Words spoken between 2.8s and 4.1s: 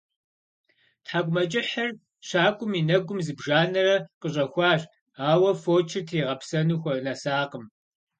нэгум зыбжанэрэ